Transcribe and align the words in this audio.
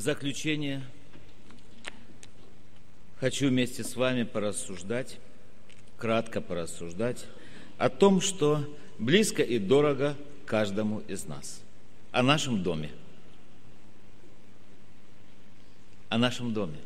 заключение 0.00 0.82
хочу 3.18 3.48
вместе 3.48 3.84
с 3.84 3.96
вами 3.96 4.22
порассуждать, 4.22 5.18
кратко 5.98 6.40
порассуждать 6.40 7.26
о 7.76 7.90
том, 7.90 8.22
что 8.22 8.64
близко 8.98 9.42
и 9.42 9.58
дорого 9.58 10.16
каждому 10.46 11.00
из 11.00 11.26
нас, 11.26 11.60
о 12.12 12.22
нашем 12.22 12.62
доме. 12.62 12.90
О 16.08 16.16
нашем 16.16 16.54
доме. 16.54 16.78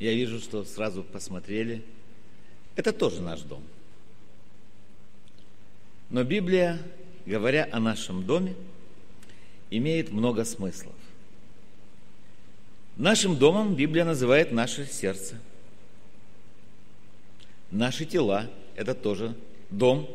Я 0.00 0.12
вижу, 0.12 0.40
что 0.40 0.64
сразу 0.64 1.04
посмотрели. 1.04 1.84
Это 2.74 2.92
тоже 2.92 3.22
наш 3.22 3.42
дом. 3.42 3.62
Но 6.10 6.24
Библия, 6.24 6.82
говоря 7.26 7.68
о 7.70 7.78
нашем 7.78 8.26
доме, 8.26 8.56
имеет 9.70 10.12
много 10.12 10.44
смыслов. 10.44 10.94
Нашим 12.96 13.36
домом 13.36 13.74
Библия 13.74 14.04
называет 14.04 14.52
наше 14.52 14.86
сердце. 14.86 15.40
Наши 17.70 18.04
тела– 18.04 18.48
это 18.76 18.94
тоже 18.94 19.34
дом. 19.70 20.08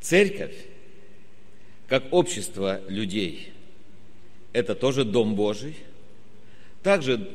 Церковь, 0.00 0.56
как 1.86 2.12
общество 2.12 2.80
людей, 2.88 3.52
это 4.52 4.74
тоже 4.74 5.04
дом 5.04 5.36
Божий. 5.36 5.76
Также 6.82 7.30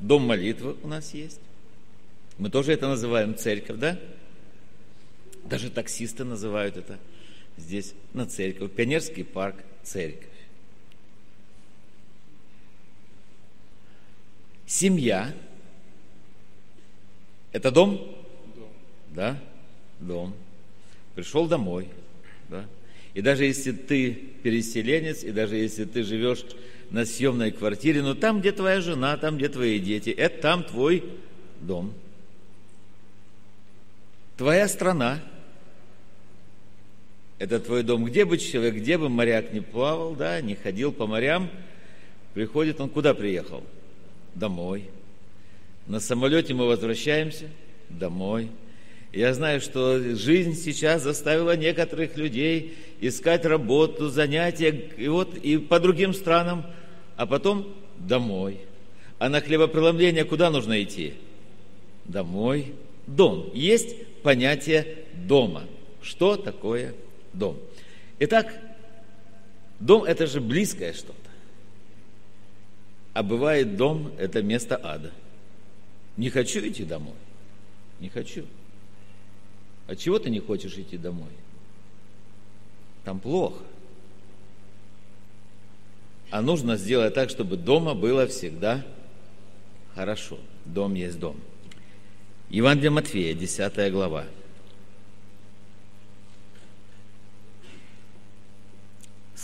дом 0.00 0.22
молитвы 0.22 0.76
у 0.82 0.88
нас 0.88 1.12
есть. 1.12 1.40
Мы 2.38 2.48
тоже 2.48 2.72
это 2.72 2.88
называем 2.88 3.36
церковь, 3.36 3.76
да? 3.78 3.98
Даже 5.44 5.70
таксисты 5.70 6.24
называют 6.24 6.76
это 6.76 6.98
здесь 7.58 7.94
на 8.14 8.26
церковь. 8.26 8.72
Пионерский 8.72 9.24
парк– 9.24 9.56
церковь. 9.82 10.26
Семья– 14.66 15.34
это 17.52 17.70
дом? 17.70 17.96
Дом. 18.54 18.68
Да, 19.14 19.42
дом. 20.00 20.34
Пришел 21.14 21.46
домой, 21.46 21.88
да. 22.48 22.66
И 23.14 23.22
даже 23.22 23.44
если 23.44 23.72
ты 23.72 24.12
переселенец, 24.42 25.24
и 25.24 25.32
даже 25.32 25.56
если 25.56 25.84
ты 25.84 26.02
живешь 26.04 26.44
на 26.90 27.04
съемной 27.04 27.50
квартире, 27.50 28.02
но 28.02 28.14
там, 28.14 28.40
где 28.40 28.52
твоя 28.52 28.80
жена, 28.80 29.16
там, 29.16 29.38
где 29.38 29.48
твои 29.48 29.78
дети, 29.78 30.10
это 30.10 30.40
там 30.42 30.64
твой 30.64 31.04
дом. 31.60 31.92
Твоя 34.36 34.68
страна– 34.68 35.22
это 37.38 37.60
твой 37.60 37.82
дом. 37.82 38.04
Где 38.04 38.24
бы 38.24 38.36
человек, 38.36 38.74
где 38.74 38.98
бы 38.98 39.08
моряк 39.08 39.52
не 39.52 39.60
плавал, 39.60 40.14
да, 40.14 40.40
не 40.40 40.54
ходил 40.54 40.92
по 40.92 41.06
морям, 41.06 41.48
приходит 42.34 42.80
он 42.80 42.88
куда 42.88 43.14
приехал? 43.14 43.62
Домой. 44.34 44.84
На 45.86 46.00
самолете 46.00 46.54
мы 46.54 46.66
возвращаемся 46.66 47.46
домой. 47.88 48.50
Я 49.12 49.32
знаю, 49.32 49.60
что 49.60 49.98
жизнь 50.16 50.54
сейчас 50.54 51.02
заставила 51.02 51.56
некоторых 51.56 52.16
людей 52.16 52.76
искать 53.00 53.46
работу, 53.46 54.08
занятия, 54.08 54.70
и 54.98 55.08
вот 55.08 55.34
и 55.36 55.56
по 55.56 55.80
другим 55.80 56.12
странам, 56.12 56.66
а 57.16 57.24
потом 57.24 57.74
домой. 57.96 58.58
А 59.18 59.28
на 59.28 59.40
хлебопреломление 59.40 60.24
куда 60.24 60.50
нужно 60.50 60.82
идти? 60.82 61.14
Домой. 62.04 62.74
Дом. 63.06 63.50
Есть 63.54 63.96
понятие 64.22 65.06
дома. 65.14 65.64
Что 66.02 66.36
такое 66.36 66.88
дом? 66.90 67.07
Итак, 68.18 68.52
дом– 69.80 70.04
это 70.04 70.26
же 70.26 70.40
близкое 70.40 70.92
что-то. 70.92 71.14
А 73.14 73.22
бывает 73.22 73.76
дом– 73.76 74.12
это 74.18 74.42
место 74.42 74.80
ада. 74.82 75.12
Не 76.16 76.30
хочу 76.30 76.60
идти 76.60 76.84
домой. 76.84 77.14
Не 78.00 78.08
хочу. 78.08 78.44
А 79.86 79.96
чего 79.96 80.18
ты 80.18 80.30
не 80.30 80.40
хочешь 80.40 80.76
идти 80.76 80.98
домой? 80.98 81.30
Там 83.04 83.20
плохо. 83.20 83.62
А 86.30 86.42
нужно 86.42 86.76
сделать 86.76 87.14
так, 87.14 87.30
чтобы 87.30 87.56
дома 87.56 87.94
было 87.94 88.26
всегда 88.26 88.84
хорошо. 89.94 90.38
Дом 90.66 90.94
есть 90.94 91.18
дом. 91.18 91.36
Евангелие 92.50 92.90
Матфея, 92.90 93.34
10 93.34 93.92
глава. 93.92 94.26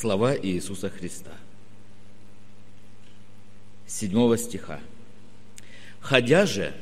Слова 0.04 0.36
Иисуса 0.36 0.90
Христа. 0.90 1.32
7 3.86 4.36
стиха. 4.36 4.78
«Ходя 5.98 6.44
же, 6.44 6.74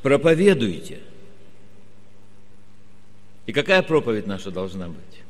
проповедуйте». 0.00 1.00
И 3.44 3.52
какая 3.52 3.82
проповедь 3.82 4.26
наша 4.26 4.50
должна 4.50 4.88
быть? 4.88 5.20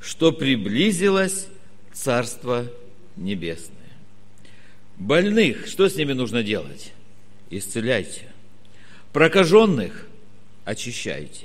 Что 0.00 0.32
приблизилось 0.32 1.48
Царство 1.92 2.72
Небесное. 3.16 3.92
Больных, 4.96 5.66
что 5.66 5.90
с 5.90 5.96
ними 5.96 6.14
нужно 6.14 6.42
делать? 6.42 6.94
исцеляйте. 7.50 8.22
Прокаженных 9.12 10.08
очищайте. 10.64 11.44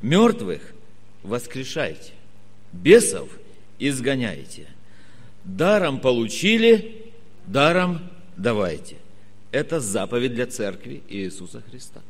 Мертвых 0.00 0.72
воскрешайте. 1.22 2.12
Бесов 2.72 3.28
изгоняйте. 3.78 4.66
Даром 5.44 6.00
получили, 6.00 7.12
даром 7.46 8.00
давайте. 8.36 8.96
Это 9.50 9.80
заповедь 9.80 10.34
для 10.34 10.46
церкви 10.46 11.02
Иисуса 11.08 11.62
Христа. 11.70 12.02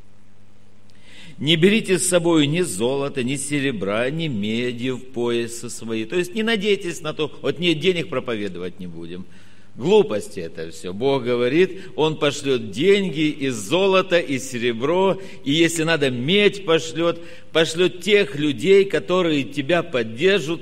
Не 1.38 1.56
берите 1.56 1.98
с 1.98 2.08
собой 2.08 2.46
ни 2.48 2.62
золота, 2.62 3.22
ни 3.22 3.36
серебра, 3.36 4.10
ни 4.10 4.26
меди 4.26 4.90
в 4.90 5.12
поясы 5.12 5.70
свои. 5.70 6.04
То 6.04 6.16
есть 6.16 6.34
не 6.34 6.42
надейтесь 6.42 7.00
на 7.00 7.14
то, 7.14 7.32
вот 7.42 7.60
нет 7.60 7.78
денег 7.78 8.08
проповедовать 8.08 8.80
не 8.80 8.86
будем– 8.86 9.26
Глупости 9.78 10.40
это 10.40 10.72
все. 10.72 10.92
Бог 10.92 11.22
говорит, 11.22 11.92
Он 11.94 12.18
пошлет 12.18 12.72
деньги 12.72 13.28
из 13.30 13.54
золота, 13.54 14.18
и 14.18 14.40
серебро, 14.40 15.20
и 15.44 15.52
если 15.52 15.84
надо, 15.84 16.10
медь 16.10 16.64
пошлет, 16.66 17.20
пошлет 17.52 18.00
тех 18.00 18.34
людей, 18.34 18.84
которые 18.84 19.44
тебя 19.44 19.84
поддержат, 19.84 20.60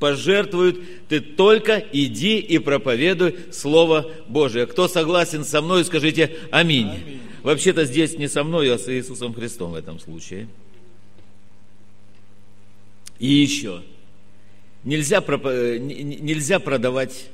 пожертвуют, 0.00 0.80
ты 1.08 1.20
только 1.20 1.78
иди 1.92 2.38
и 2.40 2.58
проповедуй 2.58 3.36
Слово 3.52 4.10
Божие. 4.26 4.66
Кто 4.66 4.88
согласен 4.88 5.44
со 5.44 5.62
мной, 5.62 5.84
скажите 5.84 6.36
аминь. 6.50 6.88
аминь. 6.88 7.20
Вообще-то 7.44 7.84
здесь 7.84 8.18
не 8.18 8.26
со 8.26 8.42
мной, 8.42 8.74
а 8.74 8.78
с 8.78 8.88
Иисусом 8.88 9.32
Христом 9.32 9.70
в 9.70 9.74
этом 9.76 10.00
случае. 10.00 10.48
И 13.20 13.28
еще. 13.28 13.82
Нельзя, 14.82 15.20
нельзя 15.20 16.58
продавать 16.58 17.30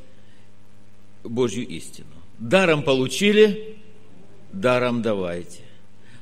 Божью 1.25 1.67
истину. 1.67 2.09
Даром 2.39 2.83
получили, 2.83 3.77
даром 4.53 5.03
давайте. 5.03 5.61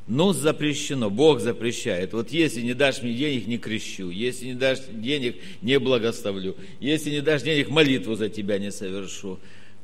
Но 0.06 0.32
запрещено, 0.32 1.08
Бог 1.08 1.40
запрещает. 1.40 2.12
Вот 2.12 2.30
если 2.30 2.62
не 2.62 2.74
дашь 2.74 3.00
мне 3.00 3.14
денег, 3.14 3.46
не 3.46 3.58
крещу. 3.58 4.10
Если 4.10 4.46
не 4.46 4.54
дашь 4.54 4.80
денег, 4.90 5.36
не 5.62 5.78
благословлю. 5.78 6.56
Если 6.80 7.10
не 7.10 7.20
дашь 7.20 7.42
денег, 7.42 7.68
молитву 7.68 8.16
за 8.16 8.28
тебя 8.28 8.58
не 8.58 8.72
совершу. 8.72 9.38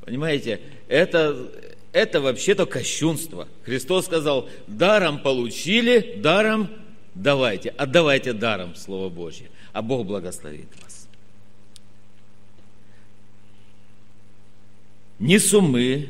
Понимаете, 0.04 0.60
это, 0.88 1.48
это 1.92 2.20
вообще-то 2.20 2.66
кощунство. 2.66 3.46
Христос 3.62 4.06
сказал, 4.06 4.48
даром 4.66 5.20
получили, 5.20 6.18
даром 6.18 6.70
давайте. 7.14 7.70
Отдавайте 7.70 8.32
даром 8.32 8.74
Слово 8.74 9.08
Божье. 9.08 9.48
А 9.72 9.80
Бог 9.82 10.06
благословит 10.06 10.68
вас. 10.82 10.85
Ни 15.18 15.38
сумы 15.38 16.08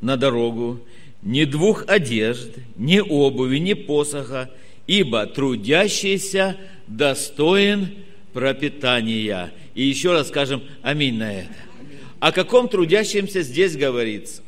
на 0.00 0.16
дорогу, 0.16 0.80
ни 1.22 1.44
двух 1.44 1.84
одежд, 1.88 2.52
ни 2.76 3.00
обуви, 3.00 3.58
ни 3.58 3.74
посоха, 3.74 4.50
ибо 4.86 5.26
трудящийся 5.26 6.56
достоин 6.86 7.88
пропитания. 8.32 9.52
И 9.74 9.84
еще 9.84 10.12
раз 10.12 10.28
скажем 10.28 10.62
аминь 10.82 11.18
на 11.18 11.32
это. 11.32 11.54
О 12.20 12.32
каком 12.32 12.68
трудящемся 12.68 13.42
здесь 13.42 13.76
говорится? 13.76 14.42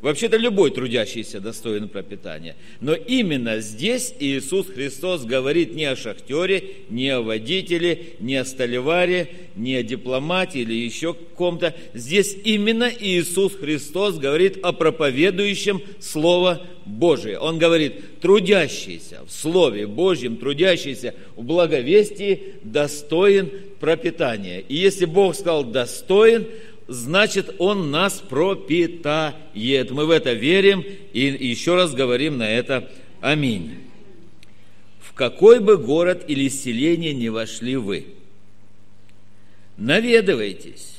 Вообще-то 0.00 0.38
любой 0.38 0.70
трудящийся 0.70 1.40
достоин 1.40 1.88
пропитания. 1.88 2.56
Но 2.80 2.94
именно 2.94 3.60
здесь 3.60 4.14
Иисус 4.18 4.66
Христос 4.68 5.24
говорит 5.24 5.74
не 5.74 5.84
о 5.84 5.94
шахтере, 5.94 6.64
не 6.88 7.10
о 7.10 7.20
водителе, 7.20 8.14
не 8.18 8.36
о 8.36 8.46
столеваре, 8.46 9.28
не 9.56 9.76
о 9.76 9.82
дипломате 9.82 10.60
или 10.60 10.72
еще 10.72 11.12
ком-то. 11.12 11.74
Здесь 11.92 12.34
именно 12.44 12.90
Иисус 12.90 13.54
Христос 13.56 14.16
говорит 14.16 14.58
о 14.62 14.72
проповедующем 14.72 15.82
Слово 15.98 16.62
Божие. 16.86 17.38
Он 17.38 17.58
говорит, 17.58 18.20
трудящийся 18.20 19.20
в 19.26 19.30
Слове 19.30 19.86
Божьем, 19.86 20.36
трудящийся 20.36 21.14
в 21.36 21.44
благовестии, 21.44 22.54
достоин 22.62 23.50
пропитания. 23.80 24.60
И 24.60 24.76
если 24.76 25.04
Бог 25.04 25.34
сказал 25.34 25.64
достоин, 25.64 26.46
значит, 26.90 27.54
Он 27.58 27.90
нас 27.90 28.14
пропитает. 28.20 29.90
Мы 29.90 30.06
в 30.06 30.10
это 30.10 30.32
верим 30.32 30.84
и 31.12 31.20
еще 31.20 31.76
раз 31.76 31.94
говорим 31.94 32.36
на 32.36 32.50
это 32.50 32.90
аминь. 33.20 33.78
В 35.00 35.14
какой 35.14 35.60
бы 35.60 35.76
город 35.76 36.24
или 36.28 36.48
селение 36.48 37.14
не 37.14 37.28
вошли 37.28 37.76
вы, 37.76 38.06
наведывайтесь, 39.76 40.96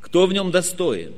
кто 0.00 0.26
в 0.26 0.32
нем 0.32 0.50
достоин, 0.50 1.14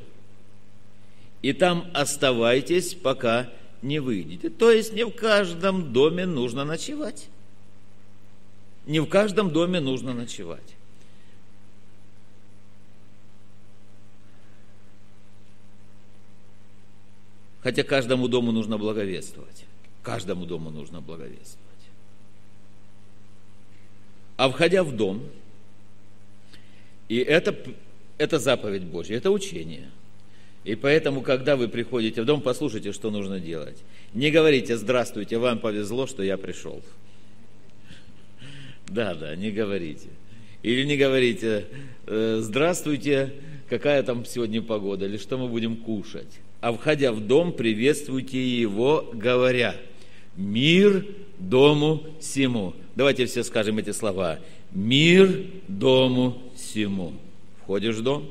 и 1.42 1.52
там 1.52 1.90
оставайтесь, 1.94 2.94
пока 2.94 3.50
не 3.82 3.98
выйдете. 3.98 4.50
То 4.50 4.70
есть 4.70 4.92
не 4.92 5.04
в 5.04 5.10
каждом 5.10 5.92
доме 5.92 6.26
нужно 6.26 6.64
ночевать. 6.64 7.28
Не 8.86 9.00
в 9.00 9.06
каждом 9.06 9.50
доме 9.50 9.80
нужно 9.80 10.12
ночевать. 10.14 10.76
Хотя 17.62 17.82
каждому 17.82 18.28
дому 18.28 18.52
нужно 18.52 18.78
благовествовать. 18.78 19.66
Каждому 20.02 20.46
дому 20.46 20.70
нужно 20.70 21.00
благовествовать. 21.00 21.60
А 24.36 24.48
входя 24.48 24.82
в 24.82 24.96
дом, 24.96 25.22
и 27.08 27.18
это, 27.18 27.54
это 28.16 28.38
заповедь 28.38 28.84
Божья, 28.84 29.16
это 29.16 29.30
учение. 29.30 29.90
И 30.64 30.74
поэтому, 30.74 31.22
когда 31.22 31.56
вы 31.56 31.68
приходите 31.68 32.22
в 32.22 32.24
дом, 32.24 32.40
послушайте, 32.40 32.92
что 32.92 33.10
нужно 33.10 33.40
делать. 33.40 33.78
Не 34.14 34.30
говорите 34.30 34.76
«Здравствуйте, 34.76 35.38
вам 35.38 35.58
повезло, 35.58 36.06
что 36.06 36.22
я 36.22 36.38
пришел». 36.38 36.82
Да, 38.88 39.14
да, 39.14 39.36
не 39.36 39.50
говорите. 39.50 40.08
Или 40.62 40.84
не 40.84 40.96
говорите 40.96 41.66
«Э, 42.06 42.40
«Здравствуйте, 42.42 43.34
какая 43.68 44.02
там 44.02 44.24
сегодня 44.24 44.62
погода?» 44.62 45.06
или 45.06 45.16
«Что 45.16 45.38
мы 45.38 45.48
будем 45.48 45.76
кушать?» 45.76 46.40
А 46.60 46.72
входя 46.72 47.12
в 47.12 47.20
дом, 47.20 47.52
приветствуйте 47.52 48.38
его, 48.38 49.10
говоря, 49.12 49.76
«Мир 50.36 51.06
дому 51.38 52.06
сему». 52.20 52.74
Давайте 52.94 53.26
все 53.26 53.42
скажем 53.42 53.78
эти 53.78 53.92
слова. 53.92 54.38
«Мир 54.70 55.46
дому 55.68 56.42
сему». 56.56 57.14
Входишь 57.62 57.96
в 57.96 58.02
дом, 58.02 58.28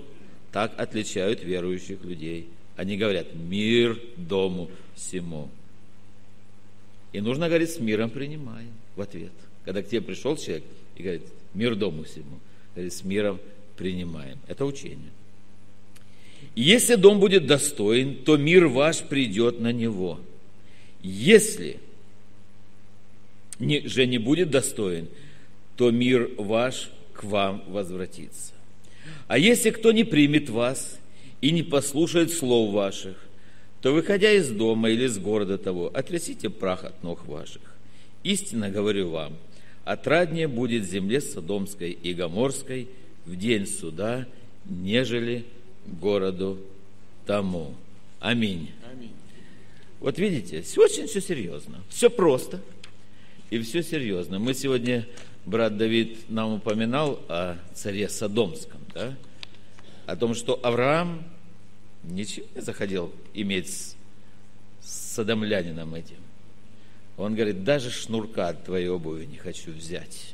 так 0.52 0.80
отличают 0.80 1.44
верующих 1.44 2.04
людей. 2.04 2.48
Они 2.76 2.98
говорят 2.98 3.34
«Мир 3.34 4.00
дому 4.16 4.70
сему». 4.96 5.50
И 7.12 7.22
нужно 7.22 7.48
говорить 7.48 7.72
«С 7.72 7.80
миром 7.80 8.12
принимаем» 8.12 8.74
в 8.96 9.02
ответ. 9.02 9.32
Когда 9.66 9.82
к 9.82 9.88
тебе 9.88 10.02
пришел 10.02 10.38
человек 10.38 10.64
и 10.96 11.02
говорит 11.02 11.24
«Мир 11.56 11.76
дому 11.76 12.06
сему», 12.06 12.40
говорит 12.76 12.94
«С 12.94 13.04
миром 13.04 13.40
принимаем». 13.76 14.38
Это 14.48 14.66
учение. 14.66 15.10
Если 16.56 16.96
дом 16.96 17.20
будет 17.20 17.46
достоин, 17.46 18.16
то 18.16 18.38
мир 18.38 18.68
ваш 18.68 19.02
придет 19.04 19.60
на 19.60 19.72
него. 19.72 20.20
Если 21.02 21.80
же 23.60 24.06
не 24.06 24.18
будет 24.18 24.50
достоин, 24.50 25.08
то 25.76 25.92
мир 25.92 26.30
ваш 26.38 26.90
к 27.14 27.24
вам 27.24 27.64
возвратится. 27.68 28.54
А 29.28 29.38
если 29.38 29.70
кто 29.70 29.92
не 29.92 30.04
примет 30.04 30.50
вас 30.50 31.00
и 31.42 31.52
не 31.52 31.64
послушает 31.64 32.32
слов 32.32 32.74
ваших, 32.74 33.18
то, 33.82 33.94
выходя 33.94 34.32
из 34.32 34.50
дома 34.50 34.90
или 34.90 35.06
из 35.06 35.18
города 35.18 35.58
того, 35.58 35.90
отрясите 35.94 36.50
прах 36.50 36.84
от 36.84 37.02
ног 37.04 37.26
ваших. 37.26 37.62
Истинно 38.24 38.70
говорю 38.70 39.10
вам, 39.10 39.38
отраднее 39.86 40.48
будет 40.48 40.84
земле 40.84 41.22
Содомской 41.22 41.92
и 41.92 42.14
Гоморской 42.14 42.90
в 43.26 43.38
день 43.38 43.66
суда, 43.66 44.28
нежели 44.66 45.46
городу 46.00 46.60
тому. 47.26 47.74
Аминь. 48.20 48.72
Аминь. 48.92 49.14
Вот 50.00 50.18
видите, 50.18 50.64
очень 50.78 51.08
все 51.08 51.22
серьезно, 51.22 51.82
все 51.90 52.10
просто 52.10 52.62
и 53.50 53.60
все 53.60 53.84
серьезно. 53.84 54.40
Мы 54.40 54.54
сегодня, 54.54 55.08
брат 55.46 55.78
Давид 55.78 56.30
нам 56.30 56.54
упоминал 56.54 57.20
о 57.28 57.58
царе 57.74 58.08
Содомском, 58.10 58.80
да? 58.94 59.16
о 60.06 60.16
том, 60.16 60.34
что 60.34 60.60
Авраам 60.64 61.24
ничего 62.04 62.46
не 62.56 62.62
захотел 62.62 63.12
иметь 63.34 63.70
с, 63.70 63.96
с 64.82 65.16
садомлянином 65.16 65.94
этим. 65.94 66.18
Он 67.18 67.36
говорит, 67.36 67.64
даже 67.64 67.92
шнурка 67.92 68.50
от 68.50 68.64
твоей 68.64 68.88
обуви 68.88 69.26
не 69.26 69.38
хочу 69.38 69.72
взять. 69.72 70.34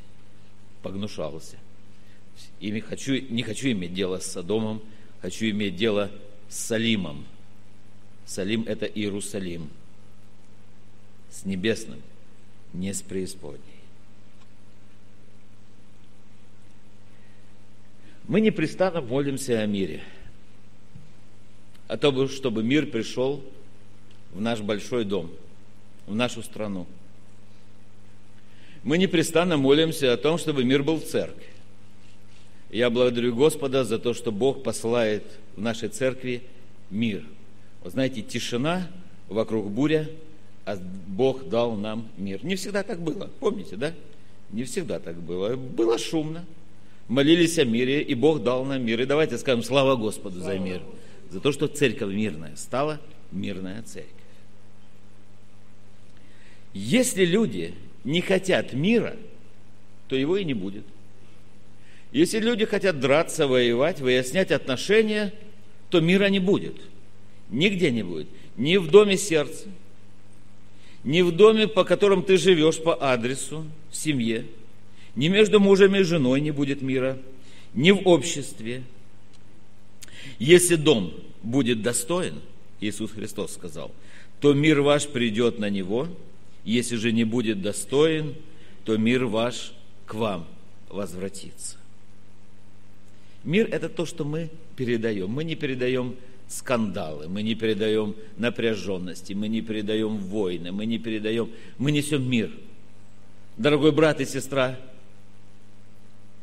Погнушался. 0.82 1.56
И 2.60 2.78
хочу, 2.80 3.14
не 3.28 3.42
хочу 3.42 3.68
иметь 3.72 3.92
дело 3.92 4.18
с 4.18 4.26
Содомом, 4.26 4.80
хочу 5.20 5.46
иметь 5.46 5.76
дело 5.76 6.10
с 6.48 6.56
Салимом. 6.56 7.24
Салим– 8.24 8.64
это 8.66 8.86
Иерусалим. 8.86 9.70
С 11.30 11.44
небесным, 11.44 12.02
не 12.72 12.92
с 12.92 13.02
преисподней. 13.02 13.60
Мы 18.26 18.40
непрестанно 18.40 19.00
молимся 19.00 19.60
о 19.60 19.66
мире. 19.66 20.02
О 21.86 21.96
том, 21.96 22.28
чтобы 22.28 22.64
мир 22.64 22.86
пришел 22.86 23.44
в 24.32 24.40
наш 24.40 24.60
большой 24.60 25.04
дом, 25.04 25.30
в 26.06 26.14
нашу 26.14 26.42
страну. 26.42 26.86
Мы 28.82 28.98
непрестанно 28.98 29.56
молимся 29.56 30.12
о 30.12 30.16
том, 30.16 30.38
чтобы 30.38 30.64
мир 30.64 30.82
был 30.82 30.96
в 30.96 31.04
церкви. 31.04 31.46
Я 32.70 32.90
благодарю 32.90 33.34
Господа 33.34 33.84
за 33.84 33.98
то, 33.98 34.12
что 34.12 34.32
Бог 34.32 34.62
посылает 34.62 35.24
в 35.56 35.60
нашей 35.60 35.88
церкви 35.88 36.42
мир. 36.90 37.24
Вы 37.84 37.90
знаете, 37.90 38.22
тишина, 38.22 38.88
вокруг 39.28 39.70
буря, 39.70 40.08
а 40.64 40.76
Бог 41.06 41.48
дал 41.48 41.76
нам 41.76 42.08
мир. 42.16 42.44
Не 42.44 42.56
всегда 42.56 42.82
так 42.82 43.00
было, 43.00 43.30
помните, 43.38 43.76
да? 43.76 43.94
Не 44.50 44.64
всегда 44.64 44.98
так 44.98 45.16
было. 45.16 45.56
Было 45.56 45.96
шумно. 45.98 46.44
Молились 47.08 47.58
о 47.58 47.64
мире, 47.64 48.02
и 48.02 48.14
Бог 48.14 48.42
дал 48.42 48.64
нам 48.64 48.84
мир. 48.84 49.00
И 49.00 49.06
давайте 49.06 49.38
скажем 49.38 49.62
слава 49.62 49.94
Господу 49.94 50.40
за 50.40 50.58
мир. 50.58 50.82
За 51.30 51.40
то, 51.40 51.52
что 51.52 51.68
церковь 51.68 52.12
мирная 52.12 52.56
стала 52.56 53.00
мирная 53.30 53.82
церковь. 53.82 54.10
Если 56.74 57.24
люди 57.24 57.74
не 58.04 58.20
хотят 58.20 58.72
мира, 58.72 59.16
то 60.08 60.16
его 60.16 60.36
и 60.36 60.44
не 60.44 60.54
будет. 60.54 60.84
Если 62.12 62.38
люди 62.38 62.64
хотят 62.64 63.00
драться, 63.00 63.46
воевать, 63.46 64.00
выяснять 64.00 64.50
отношения, 64.50 65.32
то 65.90 66.00
мира 66.00 66.28
не 66.28 66.38
будет. 66.38 66.76
Нигде 67.50 67.90
не 67.90 68.02
будет. 68.02 68.28
Ни 68.56 68.76
в 68.76 68.90
доме 68.90 69.16
сердца, 69.16 69.68
ни 71.04 71.22
в 71.22 71.30
доме, 71.30 71.68
по 71.68 71.84
которому 71.84 72.22
ты 72.22 72.36
живешь 72.36 72.82
по 72.82 72.96
адресу, 73.00 73.64
в 73.90 73.96
семье, 73.96 74.46
ни 75.14 75.28
между 75.28 75.60
мужем 75.60 75.94
и 75.94 76.02
женой 76.02 76.40
не 76.40 76.50
будет 76.50 76.82
мира, 76.82 77.18
ни 77.74 77.90
в 77.90 78.06
обществе. 78.08 78.82
Если 80.38 80.76
дом 80.76 81.14
будет 81.42 81.82
достоин, 81.82 82.40
Иисус 82.80 83.12
Христос 83.12 83.54
сказал, 83.54 83.92
то 84.40 84.52
мир 84.52 84.80
ваш 84.80 85.06
придет 85.06 85.58
на 85.58 85.70
него, 85.70 86.08
если 86.64 86.96
же 86.96 87.12
не 87.12 87.24
будет 87.24 87.62
достоин, 87.62 88.34
то 88.84 88.96
мир 88.96 89.26
ваш 89.26 89.72
к 90.06 90.14
вам 90.14 90.46
возвратится. 90.88 91.76
Мир– 93.46 93.68
это 93.72 93.88
то, 93.88 94.04
что 94.04 94.24
мы 94.24 94.50
передаем. 94.74 95.30
Мы 95.30 95.44
не 95.44 95.54
передаем 95.54 96.16
скандалы, 96.48 97.28
мы 97.28 97.42
не 97.42 97.54
передаем 97.54 98.16
напряженности, 98.36 99.34
мы 99.34 99.46
не 99.46 99.62
передаем 99.62 100.18
войны, 100.18 100.72
мы 100.72 100.84
не 100.84 100.98
передаем, 100.98 101.50
мы 101.78 101.92
несем 101.92 102.28
мир. 102.28 102.50
Дорогой 103.56 103.92
брат 103.92 104.20
и 104.20 104.24
сестра, 104.26 104.78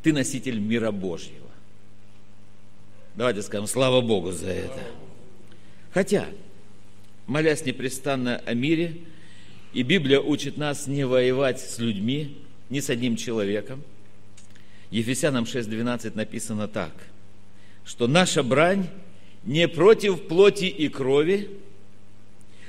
ты 0.01 0.13
носитель 0.13 0.59
мира 0.59 0.91
Божьего. 0.91 1.49
Давайте 3.15 3.41
скажем, 3.41 3.67
слава 3.67 3.99
Богу 3.99 4.31
за 4.31 4.49
это. 4.49 4.81
Хотя, 5.91 6.27
молясь 7.27 7.65
непрестанно 7.65 8.37
о 8.37 8.53
мире, 8.53 9.01
и 9.73 9.83
Библия 9.83 10.21
учит 10.21 10.55
нас 10.55 10.87
не 10.87 11.05
воевать 11.05 11.59
с 11.59 11.79
людьми, 11.79 12.37
ни 12.69 12.79
с 12.79 12.89
одним 12.89 13.17
человеком– 13.17 13.83
Ефесянам 14.93 15.45
6.12 15.45 16.15
написано 16.15 16.67
так, 16.67 16.91
что 17.83 18.07
наша 18.07 18.43
брань 18.43 18.89
не 19.43 19.67
против 19.67 20.27
плоти 20.27 20.65
и 20.65 20.87
крови, 20.87 21.49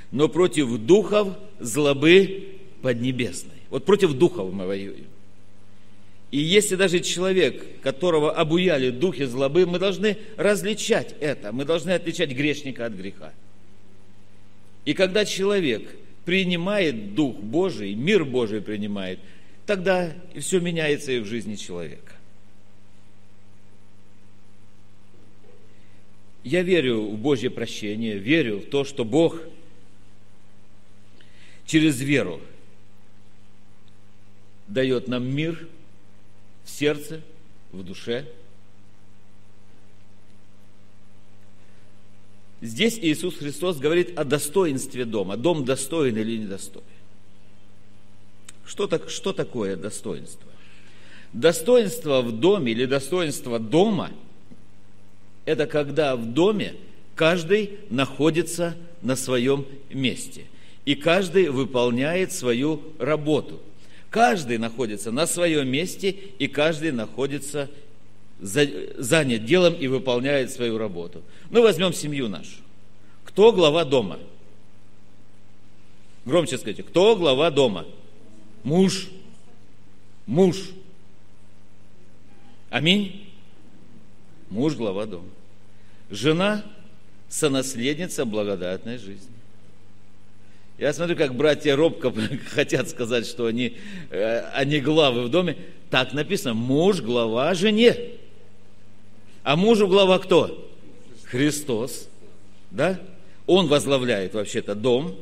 но 0.09 0.27
против 0.27 0.75
духов 0.79 1.37
злобы 1.59 2.57
поднебесной. 2.81 3.53
Вот 3.69 3.85
против 3.85 4.13
духов 4.13 4.51
мы 4.51 4.65
воюем. 4.65 5.05
И 6.31 6.39
если 6.39 6.75
даже 6.75 6.99
человек, 7.01 7.63
которого 7.81 8.31
обуяли 8.31 8.89
духи 8.89 9.25
злобы, 9.25 9.67
мы 9.67 9.77
должны 9.77 10.17
различать 10.35 11.13
это, 11.19 11.51
мы 11.51 11.63
должны 11.63 11.91
отличать 11.91 12.31
грешника 12.31 12.87
от 12.87 12.93
греха. 12.93 13.33
И 14.83 14.95
когда 14.95 15.25
человек 15.25 15.87
принимает 16.25 17.13
Дух 17.13 17.35
Божий, 17.35 17.93
мир 17.93 18.25
Божий 18.25 18.61
принимает, 18.61 19.19
тогда 19.67 20.11
все 20.39 20.59
меняется 20.59 21.11
и 21.11 21.19
в 21.19 21.25
жизни 21.25 21.53
человека. 21.53 22.14
Я 26.45 26.61
верю 26.61 27.01
в 27.01 27.17
Божье 27.17 27.49
прощение, 27.49 28.17
верю 28.17 28.59
в 28.59 28.69
то, 28.69 28.85
что 28.85 29.03
Бог 29.03 29.41
через 31.65 31.99
веру 31.99 32.39
дает 34.67 35.09
нам 35.09 35.25
мир– 35.25 35.67
в 36.65 36.69
сердце, 36.69 37.21
в 37.71 37.83
душе. 37.83 38.27
Здесь 42.61 42.97
Иисус 42.97 43.37
Христос 43.37 43.77
говорит 43.77 44.17
о 44.17 44.23
достоинстве 44.23 45.05
дома. 45.05 45.37
Дом 45.37 45.63
достоин 45.63 46.17
или 46.17 46.37
недостоин. 46.37 46.85
Что, 48.65 48.87
так, 48.87 49.09
что 49.09 49.33
такое 49.33 49.75
достоинство? 49.75 50.49
Достоинство 51.33 52.21
в 52.21 52.31
доме 52.31 52.71
или 52.71 52.85
достоинство 52.85 53.59
дома– 53.59 54.11
это 55.45 55.67
когда 55.67 56.15
в 56.15 56.25
доме 56.25 56.75
каждый 57.15 57.79
находится 57.89 58.75
на 59.01 59.15
своем 59.15 59.65
месте, 59.89 60.45
и 60.85 60.95
каждый 60.95 61.49
выполняет 61.49 62.31
свою 62.31 62.81
работу– 62.99 63.61
Каждый 64.15 64.59
находится 64.59 65.11
на 65.11 65.27
своем 65.27 65.67
месте, 65.67 66.11
и 66.39 66.47
каждый 66.47 66.93
находится 66.93 67.69
занят 68.39 69.43
делом 69.43 69.73
и 69.73 69.87
выполняет 69.87 70.51
свою 70.51 70.77
работу. 70.77 71.21
Ну, 71.49 71.61
возьмем 71.61 71.91
семью 71.91 72.29
нашу. 72.29 72.55
Кто 73.25 73.51
глава 73.51 73.83
дома? 73.83 74.19
Громче 76.23 76.57
скажите, 76.57 76.83
кто 76.83 77.17
глава 77.17 77.51
дома? 77.51 77.85
Муж. 78.63 79.09
Муж. 80.25 80.69
Аминь. 82.69 83.24
Муж 84.49 84.75
глава 84.75 85.05
дома. 85.05 85.29
Жена 86.09 86.63
сонаследница 87.29 88.25
благодатной 88.25 88.97
жизни. 88.97 89.33
Я 90.77 90.93
смотрю, 90.93 91.15
как 91.15 91.35
братья 91.35 91.75
робко 91.75 92.13
хотят 92.49 92.89
сказать, 92.89 93.25
что 93.25 93.45
они, 93.45 93.77
э, 94.09 94.39
они 94.53 94.79
главы 94.79 95.23
в 95.23 95.29
доме. 95.29 95.57
Так 95.89 96.13
написано, 96.13 96.53
муж 96.53 97.01
глава 97.01 97.53
жене. 97.53 97.95
А 99.43 99.55
мужу 99.55 99.87
глава 99.87 100.19
кто? 100.19 100.69
Христос. 101.23 102.09
Да? 102.71 102.99
Он 103.45 103.67
возглавляет 103.67 104.33
вообще-то 104.33 104.75
дом. 104.75 105.15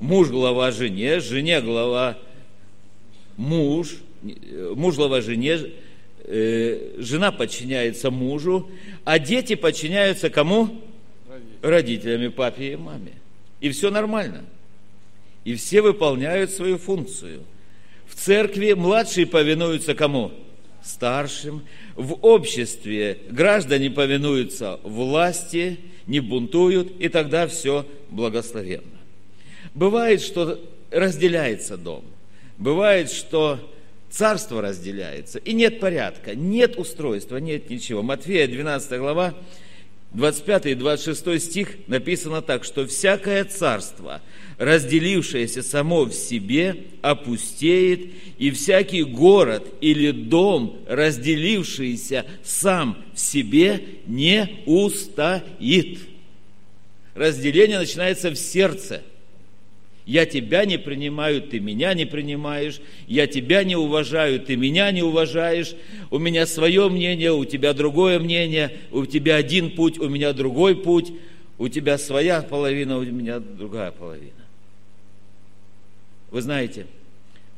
Муж 0.00 0.28
глава 0.28 0.70
жене, 0.70 1.20
жене 1.20 1.60
глава 1.60 2.18
муж, 3.36 3.96
муж 4.74 4.96
глава 4.96 5.20
жене, 5.20 5.50
э, 5.50 5.70
жена 6.26 7.32
подчиняется 7.32 8.10
мужу, 8.10 8.70
а 9.04 9.18
дети 9.18 9.54
подчиняются 9.54 10.30
кому? 10.30 10.82
Родителями, 11.62 12.28
папе 12.28 12.72
и 12.72 12.76
маме. 12.76 13.12
И 13.60 13.70
все 13.70 13.90
нормально 13.90 14.44
и 15.44 15.54
все 15.54 15.82
выполняют 15.82 16.50
свою 16.50 16.78
функцию. 16.78 17.42
В 18.06 18.14
церкви 18.14 18.72
младшие 18.72 19.26
повинуются 19.26 19.94
кому? 19.94 20.32
Старшим. 20.82 21.62
В 21.94 22.14
обществе 22.14 23.18
граждане 23.30 23.90
повинуются 23.90 24.80
власти, 24.82 25.78
не 26.06 26.20
бунтуют, 26.20 26.92
и 26.98 27.08
тогда 27.08 27.46
все 27.46 27.86
благословенно. 28.10 28.84
Бывает, 29.74 30.20
что 30.20 30.60
разделяется 30.90 31.76
дом. 31.76 32.04
Бывает, 32.58 33.10
что 33.10 33.58
царство 34.14 34.62
разделяется, 34.62 35.38
и 35.40 35.52
нет 35.52 35.80
порядка, 35.80 36.34
нет 36.34 36.78
устройства, 36.78 37.38
нет 37.38 37.68
ничего. 37.68 38.02
Матфея 38.02 38.46
12 38.46 38.98
глава, 38.98 39.34
25 40.12 40.66
и 40.66 40.74
26 40.74 41.42
стих 41.42 41.68
написано 41.88 42.40
так, 42.40 42.62
что 42.62 42.86
всякое 42.86 43.44
царство, 43.44 44.22
разделившееся 44.58 45.64
само 45.64 46.04
в 46.04 46.12
себе, 46.12 46.76
опустеет, 47.02 48.12
и 48.38 48.52
всякий 48.52 49.02
город 49.02 49.66
или 49.80 50.12
дом, 50.12 50.78
разделившийся 50.86 52.24
сам 52.44 53.04
в 53.14 53.18
себе, 53.18 53.82
не 54.06 54.62
устоит. 54.66 55.98
Разделение 57.16 57.78
начинается 57.78 58.30
в 58.30 58.36
сердце– 58.36 59.02
я 60.06 60.26
тебя 60.26 60.66
не 60.66 60.78
принимаю, 60.78 61.40
ты 61.40 61.60
меня 61.60 61.94
не 61.94 62.04
принимаешь. 62.04 62.80
Я 63.06 63.26
тебя 63.26 63.64
не 63.64 63.74
уважаю, 63.74 64.38
ты 64.40 64.54
меня 64.54 64.90
не 64.90 65.02
уважаешь. 65.02 65.74
У 66.10 66.18
меня 66.18 66.46
свое 66.46 66.88
мнение, 66.90 67.32
у 67.32 67.44
тебя 67.46 67.72
другое 67.72 68.18
мнение. 68.18 68.76
У 68.90 69.06
тебя 69.06 69.36
один 69.36 69.70
путь, 69.74 69.98
у 69.98 70.10
меня 70.10 70.34
другой 70.34 70.76
путь. 70.76 71.12
У 71.56 71.68
тебя 71.68 71.96
своя 71.96 72.42
половина, 72.42 72.98
у 72.98 73.02
меня 73.02 73.38
другая 73.40 73.92
половина. 73.92 74.32
Вы 76.30 76.42
знаете, 76.42 76.86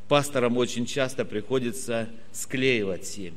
пасторам 0.07 0.55
очень 0.55 0.85
часто 0.85 1.25
приходится 1.25 2.07
склеивать 2.31 3.05
семьи, 3.05 3.33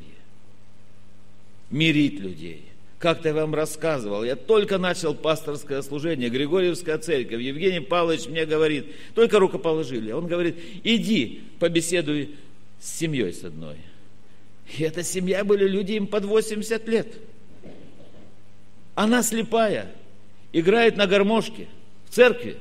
мирить 1.70 2.20
людей. 2.20 2.69
Как-то 3.00 3.28
я 3.28 3.34
вам 3.34 3.54
рассказывал, 3.54 4.24
я 4.24 4.36
только 4.36 4.76
начал 4.76 5.14
пасторское 5.14 5.80
служение, 5.80 6.28
Григорьевская 6.28 6.98
церковь, 6.98 7.40
Евгений 7.40 7.80
Павлович 7.80 8.26
мне 8.26 8.44
говорит, 8.44 8.94
только 9.14 9.38
рукоположили. 9.38 10.12
Он 10.12 10.26
говорит, 10.26 10.58
иди, 10.84 11.42
побеседуй 11.58 12.34
с 12.78 12.98
семьей 12.98 13.32
с 13.32 13.42
одной. 13.42 13.78
И 14.76 14.82
эта 14.82 15.02
семья 15.02 15.44
были 15.44 15.66
люди 15.66 15.92
им 15.92 16.06
под 16.06 16.26
80 16.26 16.88
лет. 16.88 17.14
Она 18.94 19.22
слепая, 19.22 19.90
играет 20.52 20.98
на 20.98 21.06
гармошке 21.06 21.68
в 22.06 22.14
церкви. 22.14 22.58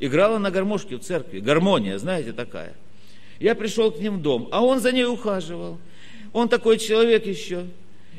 Играла 0.00 0.36
на 0.36 0.50
гармошке 0.50 0.96
в 0.96 1.00
церкви. 1.00 1.40
Гармония, 1.40 1.96
знаете, 1.96 2.34
такая. 2.34 2.74
Я 3.40 3.54
пришел 3.54 3.90
к 3.90 3.98
ним 4.00 4.18
в 4.18 4.22
дом, 4.22 4.50
а 4.52 4.62
он 4.62 4.80
за 4.80 4.92
ней 4.92 5.06
ухаживал. 5.06 5.78
Он 6.34 6.50
такой 6.50 6.76
человек 6.76 7.24
еще. 7.24 7.64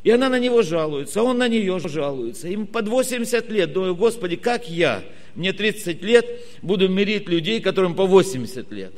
И 0.04 0.12
она 0.12 0.30
на 0.30 0.40
него 0.40 0.62
жалуется, 0.62 1.20
а 1.20 1.24
он 1.24 1.38
на 1.38 1.48
нее 1.48 1.80
жалуется. 1.80 2.48
Им 2.48 2.68
под 2.68 2.88
80 2.88 3.50
лет. 3.50 3.74
Думаю, 3.74 3.96
Господи, 3.96 4.36
как 4.36 4.70
я, 4.70 5.04
мне 5.36 5.52
30 5.52 6.02
лет, 6.02 6.26
буду 6.62 6.88
мирить 6.88 7.28
людей, 7.28 7.60
которым 7.60 7.96
по 7.96 8.06
80 8.06 8.72
лет. 8.72 8.94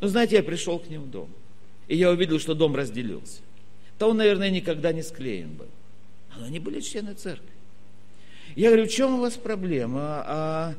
Но 0.00 0.08
знаете, 0.08 0.36
я 0.36 0.42
пришел 0.42 0.78
к 0.78 0.88
ним 0.88 1.02
в 1.02 1.10
дом. 1.10 1.28
И 1.88 1.96
я 1.96 2.10
увидел, 2.10 2.38
что 2.38 2.54
дом 2.54 2.74
разделился. 2.74 3.40
То 3.98 4.10
он, 4.10 4.16
наверное, 4.18 4.50
никогда 4.50 4.92
не 4.92 5.02
склеен 5.02 5.50
был. 5.50 5.68
Но 6.36 6.46
они 6.46 6.58
были 6.58 6.80
члены 6.80 7.14
церкви. 7.14 7.48
Я 8.56 8.68
говорю, 8.68 8.86
в 8.86 8.90
чем 8.90 9.14
у 9.14 9.20
вас 9.20 9.34
проблема? 9.34 10.22
А 10.26 10.74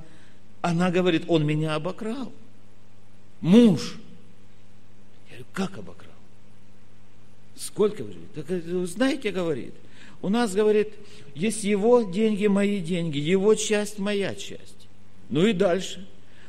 она 0.62 0.92
говорит, 0.92 1.24
он 1.28 1.46
меня 1.46 1.76
обокрал. 1.76 2.32
Муж. 3.42 3.98
Я 5.30 5.38
говорю, 5.38 5.46
как 5.54 5.78
обокрал? 5.78 6.05
Сколько 7.56 8.04
вы 8.04 8.16
Так, 8.34 8.46
э, 8.50 8.86
знаете, 8.86 9.32
говорит, 9.32 9.74
у 10.22 10.30
нас, 10.30 10.54
говорит, 10.54 10.94
есть 11.34 11.64
его 11.64 12.02
деньги, 12.02 12.48
мои 12.48 12.80
деньги, 12.80 13.18
его 13.18 13.56
часть, 13.56 14.00
моя 14.00 14.36
часть. 14.36 14.88
Ну 15.30 15.46
и 15.46 15.54
дальше. 15.54 16.06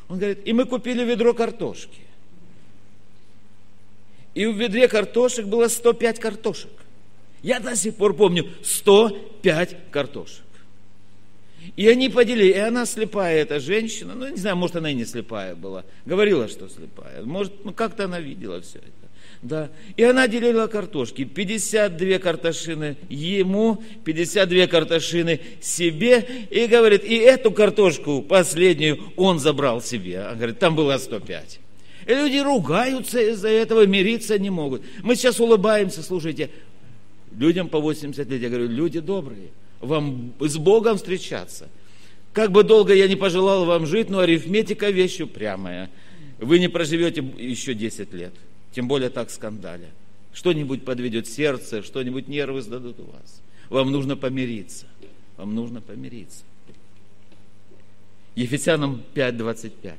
Он 0.09 0.19
говорит, 0.19 0.41
и 0.45 0.53
мы 0.53 0.65
купили 0.65 1.05
ведро 1.05 1.35
картошки. 1.35 2.01
И 4.35 4.47
в 4.47 4.57
ведре 4.57 4.87
картошек 4.89 5.47
было 5.47 5.69
105 5.69 6.21
картошек. 6.21 6.71
Я 7.43 7.61
до 7.61 7.77
сих 7.77 7.95
пор 7.95 8.15
помню 8.15 8.51
105 8.63 9.77
картошек. 9.91 10.45
И 11.75 11.89
они 11.89 12.09
поделили, 12.09 12.53
и 12.53 12.59
она 12.59 12.87
слепая, 12.87 13.43
эта 13.43 13.59
женщина, 13.59 14.15
ну, 14.15 14.29
не 14.29 14.37
знаю, 14.37 14.57
может, 14.57 14.77
она 14.77 14.91
и 14.91 14.95
не 14.95 15.05
слепая 15.05 15.55
была, 15.57 15.85
говорила, 16.05 16.49
что 16.49 16.69
слепая, 16.69 17.23
может, 17.25 17.65
ну, 17.65 17.73
как-то 17.73 18.05
она 18.05 18.21
видела 18.21 18.61
все 18.61 18.79
это. 18.79 19.06
Да. 19.43 19.71
И 19.97 20.03
она 20.03 20.29
делила 20.29 20.67
картошки. 20.67 21.25
52 21.25 22.19
картошины 22.19 22.97
ему, 23.09 23.83
52 24.05 24.67
картошины 24.67 25.41
себе. 25.61 26.47
И 26.51 26.67
говорит, 26.67 27.05
и 27.05 27.17
эту 27.17 27.51
картошку 27.51 28.23
последнюю 28.23 28.99
он 29.17 29.39
забрал 29.39 29.83
себе. 29.83 30.27
Он 30.31 30.37
говорит, 30.37 30.59
там 30.59 30.75
было 30.75 30.99
105. 30.99 31.61
И 32.07 32.15
люди 32.15 32.39
ругаются 32.39 33.21
из-за 33.21 33.49
этого, 33.49 33.87
мириться 33.87 34.39
не 34.39 34.51
могут. 34.51 34.83
Мы 35.03 35.17
сейчас 35.17 35.41
улыбаемся, 35.41 36.03
слушайте, 36.03 36.51
людям 37.37 37.69
по 37.69 37.81
80 37.81 38.31
лет, 38.31 38.41
я 38.41 38.49
говорю, 38.49 38.69
люди 38.69 39.01
добрые. 39.01 39.51
вам 39.81 40.33
с 40.41 40.57
Богом 40.57 40.97
встречаться. 40.97 41.69
Как 42.33 42.53
бы 42.53 42.63
долго 42.63 42.95
я 42.95 43.09
не 43.09 43.17
пожелал 43.17 43.65
вам 43.65 43.87
жить, 43.87 44.11
но 44.11 44.21
арифметика 44.21 44.91
вещь 44.91 45.21
упрямая. 45.21 45.91
Вы 46.39 46.59
не 46.59 46.69
проживете 46.69 47.25
еще 47.39 47.75
10 47.75 48.13
лет, 48.13 48.35
тем 48.77 48.89
более 48.89 49.09
так 49.09 49.31
скандаля. 49.31 49.89
Что-нибудь 50.35 50.85
подведет 50.85 51.27
сердце, 51.27 51.83
что-нибудь 51.83 52.29
нервы 52.29 52.61
сдадут 52.61 53.01
у 53.01 53.05
вас. 53.05 53.41
Вам 53.71 53.91
нужно 53.91 54.19
помириться. 54.19 54.85
Вам 55.39 55.55
нужно 55.55 55.81
помириться. 55.81 56.45
Ефесянам 58.35 59.03
5.25. 59.15 59.95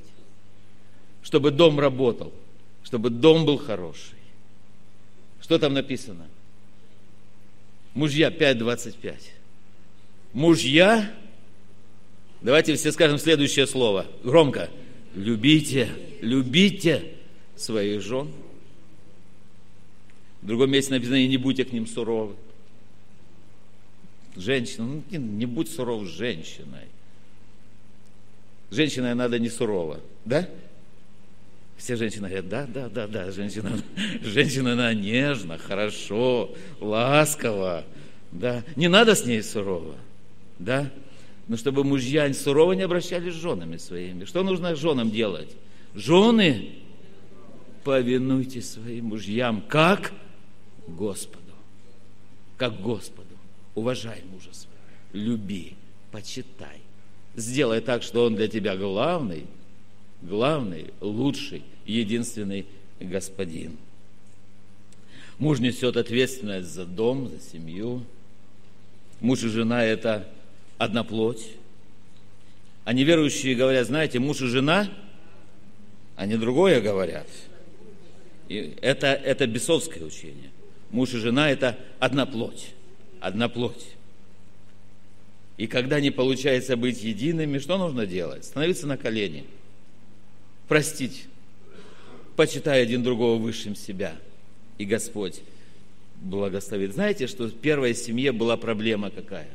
Чтобы 1.23 1.49
дом 1.49 1.79
работал, 1.79 2.31
чтобы 2.83 3.09
дом 3.09 3.47
был 3.47 3.57
хороший. 3.57 4.19
Что 5.41 5.57
там 5.57 5.73
написано? 5.73 6.27
Мужья 7.95 8.29
5.25. 8.29 9.15
Мужья, 10.33 11.11
давайте 12.41 12.75
все 12.75 12.91
скажем 12.91 13.17
следующее 13.17 13.65
слово, 13.65 14.05
громко. 14.23 14.69
Любите, 15.15 15.89
любите 16.21 17.15
своих 17.55 18.03
жен. 18.03 18.31
В 20.41 20.47
другом 20.47 20.71
месте 20.71 20.91
написано, 20.91 21.25
не 21.25 21.37
будьте 21.37 21.65
к 21.65 21.71
ним 21.71 21.87
суровы. 21.87 22.35
Женщина, 24.35 24.85
ну, 24.85 25.03
не 25.17 25.45
будь 25.45 25.69
суров 25.69 26.07
с 26.07 26.11
женщиной. 26.11 26.85
Женщиной 28.69 29.15
надо 29.15 29.39
не 29.39 29.49
сурово, 29.49 29.99
да? 30.25 30.47
Все 31.77 31.95
женщины 31.95 32.27
говорят, 32.27 32.49
да, 32.49 32.65
да, 32.67 32.89
да, 32.89 33.07
да, 33.07 33.31
женщина, 33.31 33.71
женщина, 34.21 34.73
она 34.73 34.93
нежно, 34.93 35.57
хорошо, 35.57 36.55
ласково, 36.79 37.85
да. 38.31 38.63
Не 38.75 38.89
надо 38.89 39.15
с 39.15 39.25
ней 39.25 39.41
сурово, 39.41 39.95
да. 40.59 40.91
Но 41.47 41.55
чтобы 41.55 41.83
мужья 41.83 42.31
сурово 42.33 42.73
не 42.73 42.81
обращались 42.81 43.33
с 43.33 43.37
женами 43.37 43.77
своими. 43.77 44.25
Что 44.25 44.43
нужно 44.43 44.75
женам 44.75 45.11
делать? 45.11 45.55
Жены, 45.95 46.71
повинуйтесь 47.83 48.71
своим 48.71 49.05
мужьям, 49.05 49.61
как 49.61 50.11
Господу. 50.87 51.43
Как 52.57 52.81
Господу. 52.81 53.35
Уважай 53.75 54.23
мужа 54.31 54.49
своего. 54.53 54.77
Люби, 55.13 55.75
почитай. 56.11 56.79
Сделай 57.35 57.81
так, 57.81 58.03
что 58.03 58.25
он 58.25 58.35
для 58.35 58.47
тебя 58.47 58.75
главный– 58.75 59.45
главный, 60.21 60.93
лучший, 61.01 61.63
единственный 61.85 62.65
господин. 62.99 63.77
Муж 65.37 65.59
несет 65.59 65.97
ответственность 65.97 66.69
за 66.69 66.85
дом, 66.85 67.29
за 67.29 67.39
семью. 67.39 68.03
Муж 69.19 69.43
и 69.43 69.47
жена– 69.47 69.83
это 69.85 70.27
одна 70.77 71.03
плоть. 71.03 71.47
А 72.85 72.93
неверующие 72.93 73.55
говорят, 73.55 73.87
знаете, 73.87 74.19
муж 74.19 74.41
и 74.41 74.47
жена, 74.47 74.89
они 76.15 76.37
другое 76.37 76.81
говорят. 76.81 77.27
И 78.49 78.75
это, 78.81 79.07
это 79.07 79.45
бесовское 79.45 80.03
учение. 80.03 80.49
Муж 80.91 81.13
и 81.13 81.17
жена– 81.17 81.49
это 81.51 81.77
одна 81.99 82.25
плоть. 82.25 82.73
Одна 83.19 83.49
плоть. 83.49 83.87
И 85.57 85.67
когда 85.67 85.99
не 85.99 86.11
получается 86.11 86.77
быть 86.77 87.03
едиными, 87.03 87.57
что 87.57 87.77
нужно 87.77 88.05
делать? 88.05 88.45
Становиться 88.45 88.87
на 88.87 88.97
колени– 88.97 89.45
простить, 90.67 91.25
почитая 92.35 92.83
один 92.83 93.03
другого 93.03 93.41
высшим 93.41 93.75
себя. 93.75 94.15
И 94.77 94.85
Господь 94.85 95.41
благословит. 96.21 96.93
Знаете, 96.93 97.27
что 97.27 97.47
в 97.47 97.53
первой 97.53 97.95
семье 97.95 98.31
была 98.31 98.57
проблема 98.57 99.09
какая? 99.09 99.49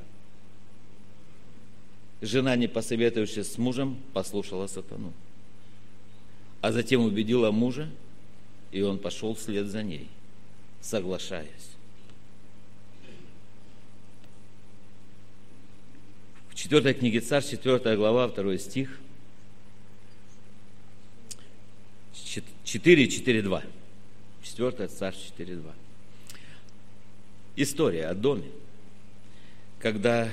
Жена, 2.20 2.56
не 2.56 2.68
посоветовавшись 2.68 3.52
с 3.52 3.58
мужем, 3.58 3.98
послушала 4.12 4.66
сатану. 4.66 5.12
А 6.60 6.70
затем 6.72 7.02
убедила 7.02 7.50
мужа, 7.50 7.88
и 8.70 8.82
он 8.82 8.98
пошел 8.98 9.34
вслед 9.34 9.66
за 9.66 9.82
ней, 9.82 10.08
соглашаясь. 10.82 11.48
В 16.50 16.54
четвертой 16.54 16.92
книге 16.92 17.20
Царь, 17.20 17.42
четвертая 17.42 17.96
глава, 17.96 18.28
второй 18.28 18.58
стих– 18.58 18.98
4, 22.64 23.08
4, 23.08 23.42
2. 23.42 23.62
4 24.42 24.88
Царств 24.88 25.26
4, 25.36 25.56
2. 25.56 25.72
История 27.56 28.06
о 28.06 28.14
доме, 28.14 28.50
когда 29.78 30.30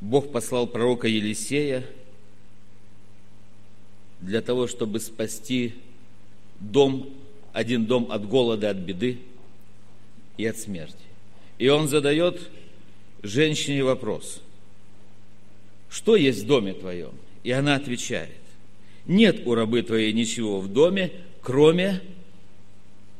Бог 0.00 0.32
послал 0.32 0.66
пророка 0.66 1.06
Елисея 1.06 1.84
для 4.22 4.40
того, 4.40 4.66
чтобы 4.66 5.00
спасти 5.00 5.74
дом, 6.60 7.12
один 7.54 7.86
дом 7.86 8.10
от 8.10 8.28
голода, 8.28 8.70
от 8.70 8.76
беды 8.78 9.20
и 10.36 10.44
от 10.44 10.58
смерти. 10.58 10.98
И 11.56 11.68
он 11.68 11.88
задает 11.88 12.50
женщине 13.22 13.84
вопрос, 13.84 14.42
что 15.88 16.16
есть 16.16 16.42
в 16.42 16.46
доме 16.46 16.74
твоем? 16.74 17.12
И 17.44 17.52
она 17.52 17.76
отвечает, 17.76 18.34
нет 19.06 19.46
у 19.46 19.54
рабы 19.54 19.82
твоей 19.82 20.12
ничего 20.12 20.60
в 20.60 20.70
доме, 20.70 21.12
кроме 21.40 22.02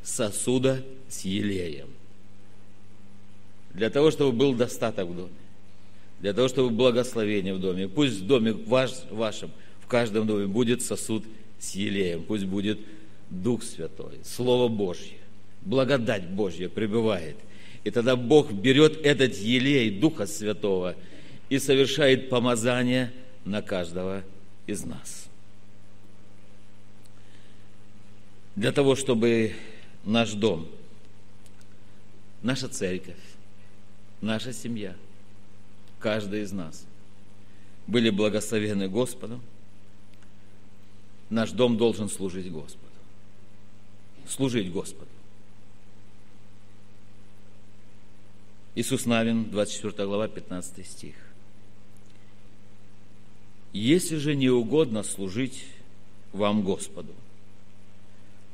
сосуда 0.03 0.85
с 1.09 1.25
елеем. 1.25 1.88
Для 3.73 3.88
того, 3.88 4.11
чтобы 4.11 4.37
был 4.37 4.55
достаток 4.55 5.09
в 5.09 5.16
доме. 5.16 5.31
Для 6.18 6.33
того, 6.33 6.49
чтобы 6.49 6.70
благословение 6.70 7.55
в 7.55 7.61
доме. 7.61 7.88
Пусть 7.88 8.20
в 8.20 8.27
доме 8.27 8.53
ваш, 8.53 8.90
вашем, 9.11 9.53
в 9.81 9.87
каждом 9.87 10.27
доме 10.27 10.47
будет 10.47 10.83
сосуд 10.83 11.25
с 11.61 11.77
елеем. 11.77 12.25
Пусть 12.25 12.47
будет 12.47 12.81
Дух 13.42 13.62
Святой, 13.62 14.18
Слово 14.25 14.68
Божье, 14.68 15.18
благодать 15.62 16.29
Божья 16.29 16.68
пребывает. 16.68 17.37
И 17.85 17.90
тогда 17.90 18.16
Бог 18.16 18.53
берет 18.53 19.05
этот 19.05 19.35
елей 19.37 19.90
Духа 19.90 20.27
Святого 20.27 20.94
и 21.49 21.59
совершает 21.59 22.31
помазание 22.31 23.12
на 23.44 23.61
каждого 23.61 24.23
из 24.66 24.85
нас. 24.85 25.29
для 28.57 28.73
того, 28.73 28.94
чтобы 28.94 29.55
наш 30.05 30.33
дом, 30.33 30.68
наша 32.42 32.68
церковь, 32.68 33.16
наша 34.20 34.53
семья, 34.53 34.94
каждый 35.99 36.42
из 36.42 36.53
нас 36.53 36.85
были 37.87 38.11
благословены 38.11 38.88
Господом, 38.88 39.42
наш 41.31 41.51
дом 41.51 41.77
должен 41.77 42.09
служить 42.09 42.51
Господу. 42.51 42.84
Служить 44.29 44.71
Господу. 44.73 45.09
Иисус 48.75 49.07
Навин, 49.07 49.51
24 49.51 50.07
глава, 50.07 50.29
15 50.29 50.87
стих. 50.87 51.15
«Если 53.73 54.17
же 54.17 54.35
не 54.35 54.49
угодно 54.51 55.03
служить 55.03 55.65
вам 56.33 56.63
Господу, 56.63 57.13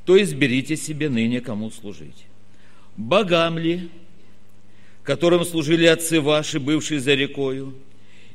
то 0.05 0.21
изберите 0.21 0.77
себе 0.77 1.09
ныне, 1.09 1.41
кому 1.41 1.71
служить. 1.71 2.27
Богам 2.97 3.59
ли, 3.59 3.91
которым 5.03 5.45
служили 5.45 5.87
отцы 5.87 6.21
ваши, 6.21 6.59
бывшие 6.61 7.01
за 7.01 7.15
рекою, 7.15 7.75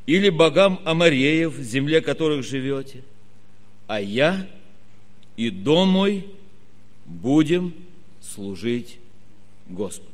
или 0.05 0.29
богам 0.29 0.79
Амареев, 0.85 1.53
в 1.53 1.63
земле 1.63 2.01
которых 2.01 2.43
живете, 2.43 3.03
а 3.87 3.99
я 3.99 4.47
и 5.37 5.49
дом 5.49 5.89
мой 5.89 6.27
будем 7.05 7.73
служить 8.21 8.97
Господу. 9.67 10.09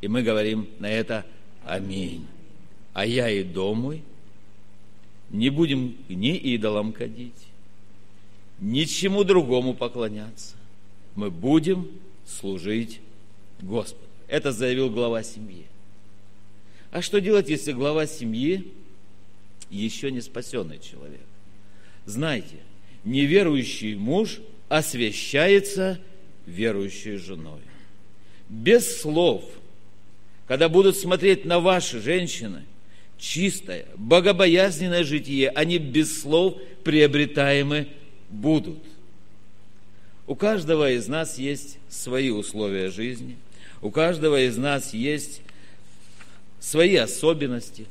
И 0.00 0.08
мы 0.08 0.22
говорим 0.22 0.68
на 0.78 0.90
это 0.90 1.24
Аминь. 1.64 2.26
А 2.92 3.06
я 3.06 3.30
и 3.30 3.42
дом 3.42 3.80
мой 3.80 4.02
не 5.30 5.50
будем 5.50 5.96
ни 6.08 6.36
идолам 6.36 6.92
кадить, 6.92 7.48
ничему 8.60 9.24
другому 9.24 9.74
поклоняться, 9.74 10.56
мы 11.14 11.30
будем 11.30 11.88
служить 12.26 13.00
Господу. 13.60 14.04
Это 14.26 14.52
заявил 14.52 14.90
глава 14.90 15.22
семьи. 15.22 15.66
А 16.90 17.02
что 17.02 17.20
делать, 17.20 17.48
если 17.48 17.72
глава 17.72 18.06
семьи 18.06 18.72
еще 19.70 20.10
не 20.10 20.20
спасенный 20.20 20.78
человек? 20.78 21.20
Знайте, 22.06 22.56
неверующий 23.04 23.94
муж 23.94 24.40
освящается 24.68 25.98
верующей 26.46 27.16
женой. 27.16 27.60
Без 28.48 29.00
слов, 29.00 29.44
когда 30.46 30.68
будут 30.68 30.96
смотреть 30.96 31.44
на 31.44 31.60
ваши 31.60 32.00
женщины, 32.00 32.64
чистое, 33.18 33.86
богобоязненное 33.96 35.04
житие, 35.04 35.50
они 35.50 35.78
без 35.78 36.20
слов 36.20 36.56
приобретаемы 36.84 37.88
будут– 38.30 38.78
у 40.28 40.34
каждого 40.34 40.92
из 40.92 41.08
нас 41.08 41.38
есть 41.38 41.78
свои 41.88 42.28
условия 42.28 42.90
жизни, 42.90 43.38
у 43.80 43.90
каждого 43.90 44.42
из 44.42 44.58
нас 44.58 44.92
есть 44.92 45.40
свои 46.60 46.96
особенности. 46.96 47.86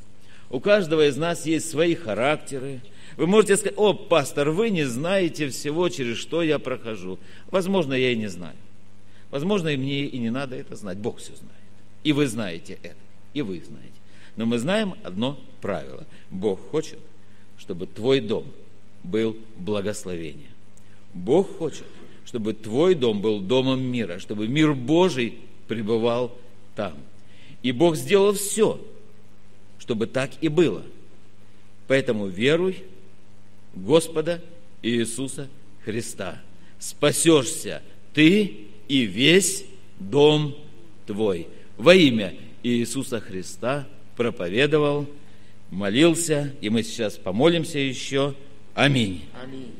У 0.51 0.59
каждого 0.59 1.07
из 1.07 1.17
нас 1.17 1.47
есть 1.47 1.67
свои 1.67 1.95
характеры. 1.95 2.81
Вы 3.17 3.25
можете 3.25 3.58
сказать, 3.58 3.77
о, 3.77 3.93
пастор, 3.93 4.51
вы 4.51 4.69
не 4.69 4.86
знаете 4.86 5.49
всего, 5.49 5.89
через 5.89 6.17
что 6.17 6.43
я 6.43 6.60
прохожу. 6.60 7.17
Возможно, 7.49 7.93
я 7.93 8.12
и 8.12 8.15
не 8.15 8.27
знаю. 8.27 8.56
Возможно, 9.32 9.69
и 9.69 9.77
мне 9.77 10.06
и 10.06 10.19
не 10.19 10.30
надо 10.30 10.56
это 10.56 10.75
знать. 10.75 10.99
Бог 10.99 11.17
все 11.17 11.36
знает. 11.36 11.53
И 12.03 12.13
вы 12.13 12.27
знаете 12.27 12.77
это. 12.84 12.95
И 13.34 13.41
вы 13.41 13.62
знаете. 13.65 13.91
Но 14.36 14.45
мы 14.45 14.60
знаем 14.60 14.93
одно 15.03 15.39
правило. 15.62 16.06
Бог 16.30 16.60
хочет, 16.69 16.99
чтобы 17.58 17.88
твой 17.88 18.19
дом 18.19 18.45
был 19.03 19.36
благословением. 19.58 20.51
Бог 21.15 21.58
хочет, 21.58 21.88
чтобы 22.23 22.53
твой 22.53 22.93
дом 22.93 23.19
был 23.19 23.39
домом 23.39 23.82
мира, 23.82 24.19
чтобы 24.19 24.47
мир 24.47 24.73
Божий 24.73 25.39
пребывал 25.67 26.38
там. 26.75 26.93
И 27.63 27.71
Бог 27.71 27.95
сделал 27.95 28.34
все, 28.34 28.80
чтобы 29.80 30.06
так 30.06 30.30
и 30.41 30.49
было. 30.49 30.84
Поэтому 31.88 32.27
веруй 32.27 32.84
Господа 33.83 34.41
Иисуса 34.81 35.49
Христа. 35.83 36.41
Спасешься 36.79 37.81
ты 38.13 38.67
и 38.87 39.01
весь 39.03 39.65
дом 39.99 40.55
твой. 41.05 41.47
Во 41.77 41.93
имя 41.93 42.35
Иисуса 42.63 43.19
Христа 43.19 43.87
проповедовал, 44.15 45.07
молился, 45.69 46.53
и 46.61 46.69
мы 46.69 46.83
сейчас 46.83 47.15
помолимся 47.15 47.79
еще. 47.79 48.35
Аминь. 48.73 49.25
Аминь. 49.41 49.73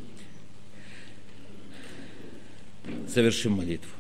Совершим 3.08 3.54
молитву. 3.54 3.92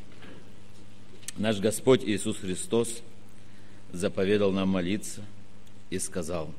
Наш 1.38 1.60
Господь 1.60 2.03
Иисус 2.03 2.38
Христос 2.38 3.01
заповедал 3.91 4.51
нам 4.51 4.69
молиться 4.69 5.23
и 5.89 5.99
сказал, 5.99 6.53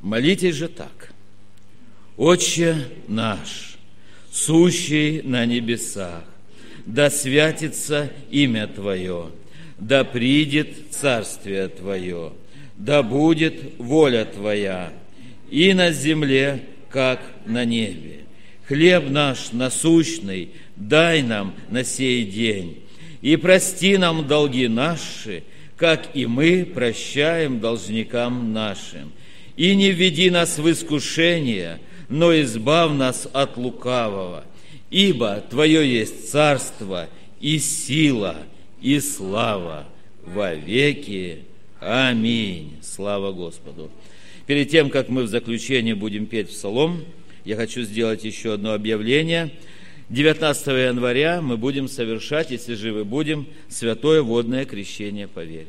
молитесь 0.00 0.54
же 0.54 0.68
так, 0.68 1.12
Отче 2.20 2.76
наш, 3.08 3.78
сущий 4.30 5.22
на 5.22 5.46
небесах, 5.46 6.22
да 6.84 7.08
святится 7.08 8.12
имя 8.30 8.66
Твое, 8.66 9.30
да 9.78 10.04
придет 10.04 10.68
Царствие 10.90 11.68
Твое, 11.68 12.34
да 12.76 13.02
будет 13.02 13.54
воля 13.78 14.26
Твоя 14.26 14.92
и 15.50 15.72
на 15.72 15.92
земле, 15.92 16.60
как 16.90 17.22
на 17.46 17.64
небе. 17.64 18.26
Хлеб 18.66 19.08
наш 19.08 19.52
насущный 19.52 20.50
дай 20.76 21.22
нам 21.22 21.54
на 21.70 21.84
сей 21.84 22.26
день, 22.26 22.82
и 23.22 23.36
прости 23.36 23.96
нам 23.96 24.28
долги 24.28 24.68
наши, 24.68 25.42
как 25.78 26.10
и 26.12 26.26
мы 26.26 26.66
прощаем 26.66 27.60
должникам 27.60 28.52
нашим. 28.52 29.10
И 29.56 29.74
не 29.74 29.90
введи 29.90 30.28
нас 30.28 30.58
в 30.58 30.70
искушение, 30.70 31.80
но 32.10 32.38
избав 32.38 32.92
нас 32.92 33.26
от 33.32 33.56
лукавого. 33.56 34.44
Ибо 34.90 35.42
Твое 35.48 35.90
есть 35.90 36.30
царство 36.30 37.08
и 37.40 37.58
сила 37.58 38.36
и 38.82 39.00
слава 39.00 39.86
во 40.26 40.52
веки. 40.52 41.44
Аминь. 41.80 42.76
Слава 42.82 43.32
Господу. 43.32 43.90
Перед 44.46 44.68
тем, 44.68 44.90
как 44.90 45.08
мы 45.08 45.22
в 45.22 45.28
заключение 45.28 45.94
будем 45.94 46.26
петь 46.26 46.50
псалом, 46.50 47.04
я 47.46 47.56
хочу 47.56 47.82
сделать 47.82 48.24
еще 48.24 48.52
одно 48.52 48.74
объявление– 48.74 49.50
19 50.10 50.66
января 50.66 51.40
мы 51.40 51.56
будем 51.56 51.86
совершать, 51.86 52.50
если 52.50 52.74
живы 52.74 53.04
будем, 53.04 53.46
святое 53.68 54.22
водное 54.22 54.64
крещение 54.64 55.28
по 55.28 55.44
вере. 55.44 55.68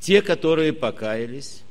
Те, 0.00 0.20
которые 0.20 0.74
покаялись, 0.74 1.62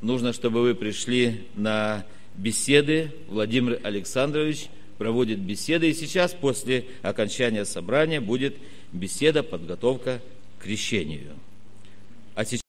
нужно, 0.00 0.32
чтобы 0.32 0.60
вы 0.60 0.76
пришли 0.76 1.40
на 1.56 2.06
беседы. 2.40 3.12
Владимир 3.28 3.78
Александрович 3.82 4.68
проводит 4.98 5.38
беседы. 5.38 5.90
И 5.90 5.94
сейчас, 5.94 6.32
после 6.32 6.86
окончания 7.02 7.64
собрания, 7.64 8.20
будет 8.20 8.56
беседа, 8.92 9.42
подготовка 9.42 10.20
к 10.58 10.64
крещению. 10.64 11.34
А 12.34 12.44
сейчас 12.44 12.58